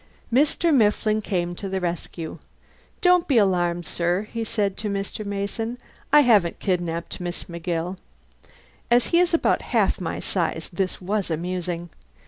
[0.33, 0.73] Mr.
[0.73, 2.39] Mifflin came to the rescue.
[3.01, 5.23] "Don't be alarmed, sir," he said to Mr.
[5.23, 5.77] Mason.
[6.11, 7.97] "I haven't kidnapped Miss McGill."
[8.89, 11.91] (As he is about half my size this was amusing.)